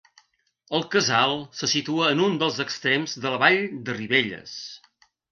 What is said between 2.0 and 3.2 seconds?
en un dels extrems